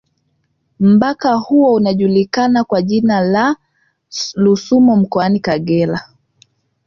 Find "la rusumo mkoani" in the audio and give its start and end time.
3.21-5.39